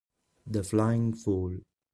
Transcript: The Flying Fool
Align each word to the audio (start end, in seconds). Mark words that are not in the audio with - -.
The 0.47 0.63
Flying 0.63 1.13
Fool 1.13 1.59